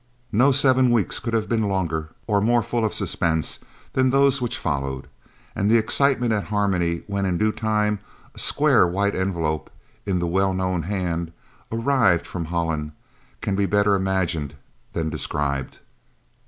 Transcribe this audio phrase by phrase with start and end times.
[0.31, 3.59] No seven weeks could have been longer or more full of suspense
[3.93, 5.05] than those which followed,
[5.55, 7.99] and the excitement at Harmony when in due time
[8.33, 9.69] a square white envelope
[10.07, 11.31] in the well known hand
[11.71, 12.93] arrived from Holland
[13.41, 14.55] can better be imagined
[14.93, 15.77] than described.